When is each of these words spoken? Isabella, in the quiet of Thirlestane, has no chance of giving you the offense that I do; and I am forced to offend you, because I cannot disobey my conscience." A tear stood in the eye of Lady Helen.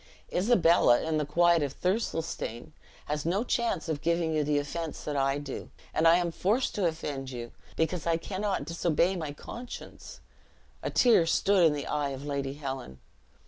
Isabella, 0.33 1.01
in 1.03 1.17
the 1.19 1.27
quiet 1.27 1.61
of 1.61 1.79
Thirlestane, 1.79 2.71
has 3.05 3.23
no 3.23 3.43
chance 3.43 3.87
of 3.87 4.01
giving 4.01 4.33
you 4.33 4.43
the 4.43 4.57
offense 4.57 5.03
that 5.03 5.15
I 5.15 5.37
do; 5.37 5.69
and 5.93 6.07
I 6.07 6.15
am 6.17 6.31
forced 6.31 6.73
to 6.73 6.87
offend 6.87 7.29
you, 7.29 7.51
because 7.75 8.07
I 8.07 8.17
cannot 8.17 8.65
disobey 8.65 9.15
my 9.15 9.31
conscience." 9.31 10.19
A 10.81 10.89
tear 10.89 11.27
stood 11.27 11.63
in 11.67 11.73
the 11.73 11.85
eye 11.85 12.09
of 12.09 12.25
Lady 12.25 12.55
Helen. 12.55 12.99